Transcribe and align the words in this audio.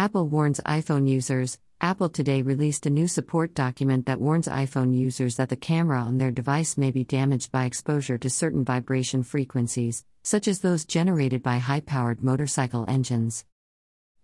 Apple 0.00 0.28
warns 0.28 0.62
iPhone 0.64 1.06
users. 1.06 1.58
Apple 1.82 2.08
today 2.08 2.40
released 2.40 2.86
a 2.86 2.96
new 2.98 3.06
support 3.06 3.52
document 3.52 4.06
that 4.06 4.18
warns 4.18 4.48
iPhone 4.48 4.96
users 4.96 5.36
that 5.36 5.50
the 5.50 5.56
camera 5.56 6.00
on 6.00 6.16
their 6.16 6.30
device 6.30 6.78
may 6.78 6.90
be 6.90 7.04
damaged 7.04 7.52
by 7.52 7.66
exposure 7.66 8.16
to 8.16 8.30
certain 8.30 8.64
vibration 8.64 9.22
frequencies, 9.22 10.06
such 10.22 10.48
as 10.48 10.60
those 10.60 10.86
generated 10.86 11.42
by 11.42 11.58
high 11.58 11.80
powered 11.80 12.24
motorcycle 12.24 12.86
engines. 12.88 13.44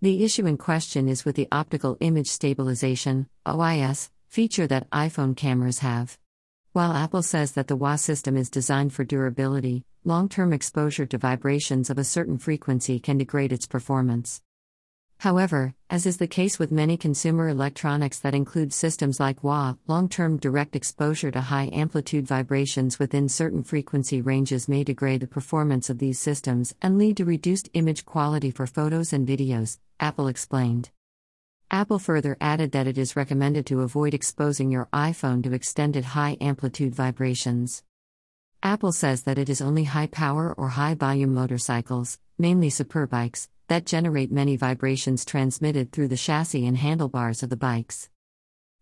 The 0.00 0.24
issue 0.24 0.46
in 0.46 0.56
question 0.56 1.10
is 1.10 1.26
with 1.26 1.36
the 1.36 1.48
optical 1.52 1.98
image 2.00 2.28
stabilization 2.28 3.28
OIS 3.44 4.08
feature 4.28 4.66
that 4.68 4.88
iPhone 4.88 5.36
cameras 5.36 5.80
have. 5.80 6.16
While 6.72 6.94
Apple 6.94 7.22
says 7.22 7.52
that 7.52 7.68
the 7.68 7.76
WA 7.76 7.96
system 7.96 8.38
is 8.38 8.48
designed 8.48 8.94
for 8.94 9.04
durability, 9.04 9.84
long 10.04 10.30
term 10.30 10.54
exposure 10.54 11.04
to 11.04 11.18
vibrations 11.18 11.90
of 11.90 11.98
a 11.98 12.04
certain 12.04 12.38
frequency 12.38 12.98
can 12.98 13.18
degrade 13.18 13.52
its 13.52 13.66
performance. 13.66 14.40
However, 15.18 15.74
as 15.88 16.04
is 16.04 16.18
the 16.18 16.26
case 16.26 16.58
with 16.58 16.70
many 16.70 16.96
consumer 16.96 17.48
electronics 17.48 18.18
that 18.18 18.34
include 18.34 18.72
systems 18.72 19.18
like 19.18 19.42
WA, 19.42 19.74
long 19.86 20.08
term 20.08 20.36
direct 20.36 20.76
exposure 20.76 21.30
to 21.30 21.40
high 21.40 21.70
amplitude 21.72 22.26
vibrations 22.26 22.98
within 22.98 23.28
certain 23.28 23.62
frequency 23.62 24.20
ranges 24.20 24.68
may 24.68 24.84
degrade 24.84 25.22
the 25.22 25.26
performance 25.26 25.88
of 25.88 25.98
these 25.98 26.18
systems 26.18 26.74
and 26.82 26.98
lead 26.98 27.16
to 27.16 27.24
reduced 27.24 27.70
image 27.72 28.04
quality 28.04 28.50
for 28.50 28.66
photos 28.66 29.12
and 29.12 29.26
videos, 29.26 29.78
Apple 29.98 30.28
explained. 30.28 30.90
Apple 31.70 31.98
further 31.98 32.36
added 32.40 32.72
that 32.72 32.86
it 32.86 32.98
is 32.98 33.16
recommended 33.16 33.66
to 33.66 33.80
avoid 33.80 34.14
exposing 34.14 34.70
your 34.70 34.88
iPhone 34.92 35.42
to 35.42 35.52
extended 35.52 36.04
high 36.04 36.36
amplitude 36.40 36.94
vibrations. 36.94 37.82
Apple 38.62 38.92
says 38.92 39.22
that 39.22 39.38
it 39.38 39.48
is 39.48 39.60
only 39.60 39.84
high 39.84 40.06
power 40.06 40.52
or 40.52 40.68
high 40.70 40.94
volume 40.94 41.34
motorcycles, 41.34 42.18
mainly 42.38 42.68
superbikes, 42.68 43.48
that 43.68 43.86
generate 43.86 44.30
many 44.30 44.56
vibrations 44.56 45.24
transmitted 45.24 45.92
through 45.92 46.08
the 46.08 46.16
chassis 46.16 46.66
and 46.66 46.76
handlebars 46.76 47.42
of 47.42 47.50
the 47.50 47.56
bikes. 47.56 48.08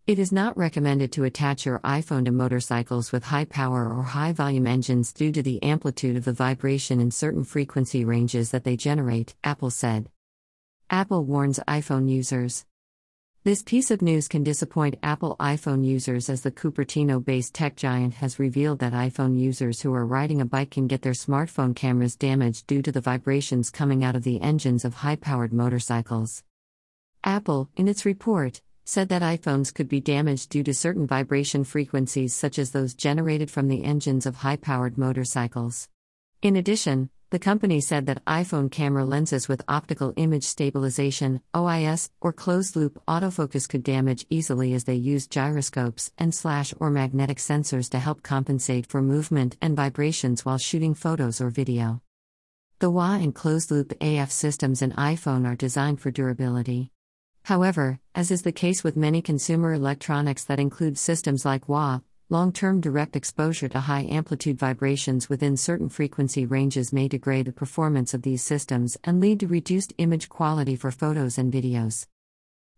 It 0.06 0.18
is 0.18 0.32
not 0.32 0.56
recommended 0.58 1.12
to 1.12 1.24
attach 1.24 1.64
your 1.64 1.78
iPhone 1.78 2.26
to 2.26 2.30
motorcycles 2.30 3.10
with 3.10 3.24
high 3.24 3.46
power 3.46 3.88
or 3.88 4.02
high 4.02 4.32
volume 4.32 4.66
engines 4.66 5.14
due 5.14 5.32
to 5.32 5.42
the 5.42 5.62
amplitude 5.62 6.16
of 6.16 6.26
the 6.26 6.32
vibration 6.34 7.00
in 7.00 7.10
certain 7.10 7.44
frequency 7.44 8.04
ranges 8.04 8.50
that 8.50 8.64
they 8.64 8.76
generate, 8.76 9.34
Apple 9.42 9.70
said. 9.70 10.10
Apple 10.90 11.24
warns 11.24 11.58
iPhone 11.66 12.10
users. 12.10 12.66
This 13.44 13.62
piece 13.62 13.90
of 13.90 14.00
news 14.00 14.26
can 14.26 14.42
disappoint 14.42 14.98
Apple 15.02 15.36
iPhone 15.38 15.84
users 15.84 16.30
as 16.30 16.40
the 16.40 16.50
Cupertino 16.50 17.22
based 17.22 17.52
tech 17.52 17.76
giant 17.76 18.14
has 18.14 18.38
revealed 18.38 18.78
that 18.78 18.94
iPhone 18.94 19.38
users 19.38 19.82
who 19.82 19.92
are 19.92 20.06
riding 20.06 20.40
a 20.40 20.46
bike 20.46 20.70
can 20.70 20.86
get 20.86 21.02
their 21.02 21.12
smartphone 21.12 21.76
cameras 21.76 22.16
damaged 22.16 22.66
due 22.66 22.80
to 22.80 22.90
the 22.90 23.02
vibrations 23.02 23.68
coming 23.68 24.02
out 24.02 24.16
of 24.16 24.22
the 24.22 24.40
engines 24.40 24.82
of 24.82 24.94
high 24.94 25.16
powered 25.16 25.52
motorcycles. 25.52 26.42
Apple, 27.22 27.68
in 27.76 27.86
its 27.86 28.06
report, 28.06 28.62
said 28.86 29.10
that 29.10 29.20
iPhones 29.20 29.74
could 29.74 29.90
be 29.90 30.00
damaged 30.00 30.48
due 30.48 30.62
to 30.62 30.72
certain 30.72 31.06
vibration 31.06 31.64
frequencies 31.64 32.32
such 32.32 32.58
as 32.58 32.70
those 32.70 32.94
generated 32.94 33.50
from 33.50 33.68
the 33.68 33.84
engines 33.84 34.24
of 34.24 34.36
high 34.36 34.56
powered 34.56 34.96
motorcycles. 34.96 35.90
In 36.40 36.56
addition, 36.56 37.10
the 37.30 37.38
company 37.38 37.80
said 37.80 38.06
that 38.06 38.24
iPhone 38.26 38.70
camera 38.70 39.04
lenses 39.04 39.48
with 39.48 39.64
optical 39.66 40.12
image 40.16 40.44
stabilization, 40.44 41.40
OIS, 41.54 42.10
or 42.20 42.32
closed 42.32 42.76
loop 42.76 43.02
autofocus 43.08 43.68
could 43.68 43.82
damage 43.82 44.26
easily 44.30 44.72
as 44.74 44.84
they 44.84 44.94
use 44.94 45.26
gyroscopes 45.26 46.12
and 46.16 46.34
slash 46.34 46.72
or 46.78 46.90
magnetic 46.90 47.38
sensors 47.38 47.90
to 47.90 47.98
help 47.98 48.22
compensate 48.22 48.86
for 48.86 49.02
movement 49.02 49.56
and 49.60 49.74
vibrations 49.74 50.44
while 50.44 50.58
shooting 50.58 50.94
photos 50.94 51.40
or 51.40 51.50
video. 51.50 52.00
The 52.78 52.90
WA 52.90 53.14
and 53.14 53.34
closed 53.34 53.70
loop 53.70 53.92
AF 54.00 54.30
systems 54.30 54.82
in 54.82 54.92
iPhone 54.92 55.46
are 55.46 55.56
designed 55.56 56.00
for 56.00 56.10
durability. 56.10 56.90
However, 57.44 58.00
as 58.14 58.30
is 58.30 58.42
the 58.42 58.52
case 58.52 58.82
with 58.82 58.96
many 58.96 59.20
consumer 59.20 59.72
electronics 59.72 60.44
that 60.44 60.60
include 60.60 60.98
systems 60.98 61.44
like 61.44 61.68
WA, 61.68 62.00
Long 62.30 62.52
term 62.52 62.80
direct 62.80 63.16
exposure 63.16 63.68
to 63.68 63.80
high 63.80 64.04
amplitude 64.04 64.58
vibrations 64.58 65.28
within 65.28 65.58
certain 65.58 65.90
frequency 65.90 66.46
ranges 66.46 66.90
may 66.90 67.06
degrade 67.06 67.44
the 67.44 67.52
performance 67.52 68.14
of 68.14 68.22
these 68.22 68.42
systems 68.42 68.96
and 69.04 69.20
lead 69.20 69.40
to 69.40 69.46
reduced 69.46 69.92
image 69.98 70.30
quality 70.30 70.74
for 70.74 70.90
photos 70.90 71.36
and 71.36 71.52
videos. 71.52 72.06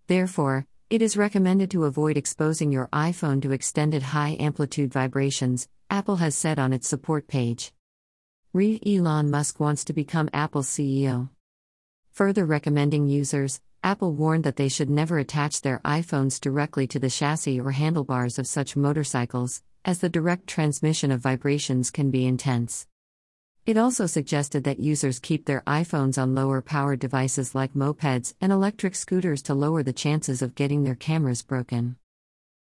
Therefore, 0.09 0.67
it 0.91 1.01
is 1.01 1.17
recommended 1.17 1.71
to 1.71 1.84
avoid 1.84 2.17
exposing 2.17 2.73
your 2.73 2.89
iPhone 2.89 3.41
to 3.43 3.53
extended 3.53 4.03
high 4.03 4.37
amplitude 4.41 4.93
vibrations, 4.93 5.69
Apple 5.91 6.17
has 6.17 6.34
said 6.34 6.59
on 6.59 6.73
its 6.73 6.89
support 6.89 7.28
page. 7.28 7.73
Read 8.53 8.83
Elon 8.84 9.31
Musk 9.31 9.61
wants 9.61 9.84
to 9.84 9.93
become 9.93 10.28
Apple's 10.33 10.69
CEO. 10.69 11.28
Further 12.11 12.45
recommending 12.45 13.07
users, 13.07 13.61
Apple 13.87 14.15
warned 14.15 14.43
that 14.43 14.57
they 14.57 14.69
should 14.69 14.91
never 14.91 15.17
attach 15.17 15.61
their 15.61 15.81
iPhones 15.85 16.41
directly 16.41 16.89
to 16.89 16.99
the 16.99 17.09
chassis 17.09 17.61
or 17.61 17.71
handlebars 17.71 18.37
of 18.37 18.49
such 18.49 18.75
motorcycles, 18.75 19.63
as 19.85 20.01
the 20.01 20.09
direct 20.09 20.49
transmission 20.49 21.13
of 21.13 21.21
vibrations 21.21 21.93
can 21.93 22.11
be 22.11 22.27
intense. 22.27 22.89
It 23.65 23.77
also 23.77 24.07
suggested 24.07 24.65
that 24.65 24.81
users 24.81 25.21
keep 25.21 25.47
their 25.47 25.63
iPhones 25.69 26.21
on 26.21 26.35
lower 26.35 26.63
powered 26.63 26.99
devices 26.99 27.55
like 27.55 27.75
mopeds 27.75 28.35
and 28.41 28.51
electric 28.51 28.97
scooters 28.97 29.41
to 29.43 29.55
lower 29.55 29.85
the 29.85 29.93
chances 29.93 30.43
of 30.43 30.57
getting 30.57 30.83
their 30.83 30.97
cameras 30.97 31.43
broken. 31.43 31.95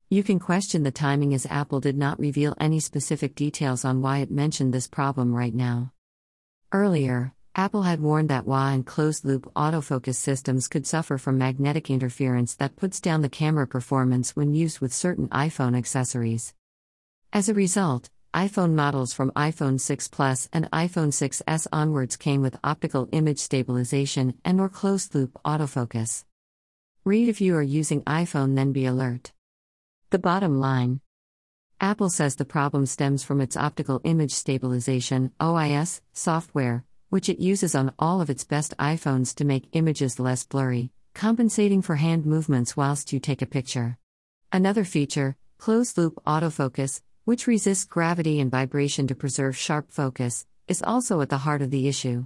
You 0.09 0.23
can 0.23 0.39
question 0.39 0.83
the 0.83 0.89
timing 0.89 1.33
as 1.33 1.45
Apple 1.47 1.81
did 1.81 1.97
not 1.97 2.17
reveal 2.17 2.55
any 2.61 2.79
specific 2.79 3.35
details 3.35 3.83
on 3.83 4.01
why 4.01 4.19
it 4.19 4.31
mentioned 4.31 4.73
this 4.73 4.87
problem 4.87 5.35
right 5.35 5.53
now. 5.53 5.91
Earlier, 6.71 7.33
Apple 7.59 7.81
had 7.81 7.99
warned 7.99 8.29
that 8.29 8.45
WA 8.47 8.69
and 8.69 8.85
closed 8.85 9.25
loop 9.25 9.51
autofocus 9.53 10.15
systems 10.15 10.69
could 10.69 10.87
suffer 10.87 11.17
from 11.17 11.37
magnetic 11.37 11.89
interference 11.89 12.55
that 12.55 12.77
puts 12.77 13.01
down 13.01 13.21
the 13.21 13.27
camera 13.27 13.67
performance 13.67 14.33
when 14.33 14.53
used 14.55 14.79
with 14.79 14.93
certain 14.93 15.27
iPhone 15.27 15.77
accessories. 15.77 16.53
As 17.33 17.49
a 17.49 17.53
result, 17.53 18.09
iPhone 18.33 18.75
models 18.75 19.11
from 19.11 19.31
iPhone 19.31 19.77
6 19.77 20.07
Plus 20.07 20.47
and 20.53 20.71
iPhone 20.71 21.11
6s 21.11 21.67
onwards 21.73 22.15
came 22.15 22.41
with 22.41 22.55
optical 22.63 23.09
image 23.11 23.39
stabilization 23.39 24.35
and 24.45 24.61
or 24.61 24.69
closed 24.69 25.13
loop 25.13 25.37
autofocus. 25.43 26.23
Read 27.03 27.27
if 27.27 27.41
you 27.41 27.57
are 27.57 27.61
using 27.61 28.03
iPhone 28.03 28.55
then 28.55 28.71
be 28.71 28.85
alert. 28.85 29.33
The 30.11 30.19
bottom 30.19 30.61
line 30.61 31.01
Apple 31.81 32.09
says 32.09 32.37
the 32.37 32.45
problem 32.45 32.85
stems 32.85 33.25
from 33.25 33.41
its 33.41 33.57
optical 33.57 33.99
image 34.05 34.31
stabilization 34.31 35.33
OIS 35.41 35.99
software 36.13 36.85
which 37.09 37.29
it 37.29 37.39
uses 37.39 37.75
on 37.75 37.93
all 37.99 38.21
of 38.21 38.29
its 38.29 38.43
best 38.43 38.75
iPhones 38.77 39.35
to 39.35 39.45
make 39.45 39.69
images 39.73 40.19
less 40.19 40.45
blurry, 40.45 40.91
compensating 41.13 41.81
for 41.81 41.95
hand 41.95 42.25
movements 42.25 42.77
whilst 42.77 43.11
you 43.11 43.19
take 43.19 43.41
a 43.41 43.45
picture. 43.47 43.97
Another 44.51 44.83
feature, 44.83 45.35
closed 45.57 45.97
loop 45.97 46.15
autofocus, 46.25 47.01
which 47.25 47.47
resists 47.47 47.85
gravity 47.85 48.39
and 48.39 48.49
vibration 48.49 49.07
to 49.07 49.15
preserve 49.15 49.57
sharp 49.57 49.91
focus, 49.91 50.45
is 50.67 50.81
also 50.83 51.21
at 51.21 51.29
the 51.29 51.39
heart 51.39 51.61
of 51.61 51.71
the 51.71 51.87
issue. 51.87 52.25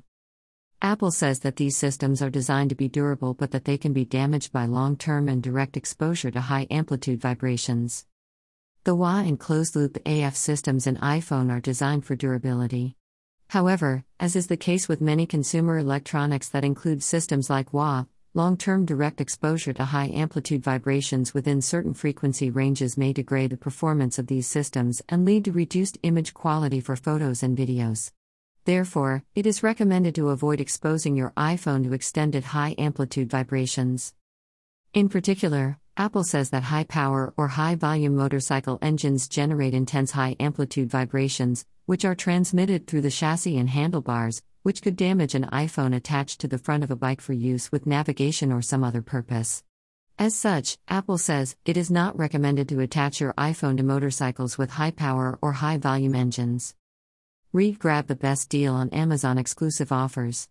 Apple 0.82 1.12
says 1.12 1.40
that 1.40 1.56
these 1.56 1.78
systems 1.78 2.22
are 2.22 2.30
designed 2.30 2.70
to 2.70 2.76
be 2.76 2.90
durable 2.90 3.34
but 3.34 3.52
that 3.52 3.64
they 3.64 3.78
can 3.78 3.94
be 3.94 4.04
damaged 4.04 4.52
by 4.52 4.66
long 4.66 4.98
term 4.98 5.30
and 5.30 5.42
direct 5.42 5.78
exposure 5.78 6.30
to 6.30 6.42
high 6.42 6.68
amplitude 6.70 7.22
vibrations. 7.22 8.06
The 8.84 8.94
WA 8.94 9.20
and 9.20 9.40
closed 9.40 9.78
loop 9.78 9.98
AF 10.06 10.36
systems 10.36 10.86
in 10.86 10.98
iPhone 10.98 11.50
are 11.50 11.62
designed 11.62 12.04
for 12.06 12.18
durability. 12.18 12.98
However, 13.54 14.04
as 14.20 14.36
is 14.36 14.48
the 14.48 14.58
case 14.58 14.90
with 14.90 15.00
many 15.00 15.28
consumer 15.28 15.78
electronics 15.78 16.50
that 16.50 16.66
include 16.66 17.04
systems 17.04 17.52
like 17.52 17.72
WA, 17.72 18.06
long 18.34 18.58
term 18.58 18.84
direct 18.84 19.22
exposure 19.22 19.74
to 19.74 19.86
high 19.86 20.08
amplitude 20.12 20.64
vibrations 20.64 21.36
within 21.36 21.62
certain 21.62 21.94
frequency 21.94 22.50
ranges 22.50 22.98
may 22.98 23.14
degrade 23.14 23.52
the 23.52 23.58
performance 23.58 24.18
of 24.18 24.26
these 24.26 24.48
systems 24.48 25.04
and 25.08 25.24
lead 25.24 25.46
to 25.46 25.52
reduced 25.52 26.00
image 26.02 26.34
quality 26.34 26.80
for 26.80 26.96
photos 26.96 27.44
and 27.44 27.56
videos. 27.56 28.12
Therefore, 28.66 29.24
it 29.36 29.46
is 29.46 29.62
recommended 29.62 30.16
to 30.16 30.30
avoid 30.30 30.60
exposing 30.60 31.16
your 31.16 31.32
iPhone 31.38 31.84
to 31.84 31.94
extended 31.94 32.46
high 32.46 32.74
amplitude 32.80 33.30
vibrations. 33.30 34.16
In 34.96 35.10
particular, 35.10 35.78
Apple 35.96 36.24
says 36.24 36.50
that 36.50 36.64
high 36.64 36.86
power 36.86 37.36
or 37.38 37.50
high 37.50 37.76
volume 37.76 38.16
motorcycle 38.16 38.80
engines 38.82 39.28
generate 39.28 39.76
intense 39.76 40.10
high 40.10 40.36
amplitude 40.40 40.90
vibrations, 40.90 41.68
which 41.86 42.06
are 42.06 42.16
transmitted 42.16 42.88
through 42.88 43.02
the 43.02 43.12
chassis 43.12 43.58
and 43.58 43.70
handlebars, 43.70 44.42
which 44.64 44.82
could 44.82 44.96
damage 44.96 45.36
an 45.36 45.46
iPhone 45.52 45.96
attached 45.96 46.40
to 46.40 46.48
the 46.48 46.58
front 46.58 46.84
of 46.84 46.92
a 46.92 46.96
bike 46.96 47.22
for 47.22 47.34
use 47.34 47.72
with 47.72 47.86
navigation 47.86 48.52
or 48.52 48.62
some 48.62 48.84
other 48.84 49.02
purpose. 49.02 49.64
As 50.18 50.36
such, 50.36 50.78
Apple 50.88 51.18
says 51.18 51.56
it 51.66 51.76
is 51.76 51.92
not 51.92 52.18
recommended 52.18 52.70
to 52.70 52.80
attach 52.80 53.20
your 53.20 53.34
iPhone 53.34 53.78
to 53.78 53.84
motorcycles 53.84 54.58
with 54.58 54.72
high 54.72 54.92
power 54.92 55.38
or 55.42 55.54
high 55.54 55.78
volume 55.78 56.16
engines. 56.16 56.76
Read 57.52 57.80
Grab 57.80 58.08
the 58.08 58.16
best 58.16 58.50
deal 58.50 58.74
on 58.74 58.90
Amazon 58.90 59.38
exclusive 59.38 59.92
offers. 59.92 60.48